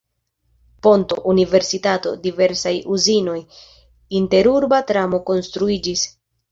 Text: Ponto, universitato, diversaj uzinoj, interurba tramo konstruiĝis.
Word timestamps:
Ponto, 0.87 1.17
universitato, 1.33 2.15
diversaj 2.25 2.73
uzinoj, 2.97 3.39
interurba 4.23 4.85
tramo 4.93 5.23
konstruiĝis. 5.33 6.13